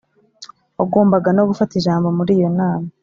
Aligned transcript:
wagombaga 0.77 1.29
no 1.37 1.43
gufata 1.49 1.73
ijambo 1.75 2.07
muri 2.17 2.31
iyo 2.37 2.49
nama. 2.57 2.87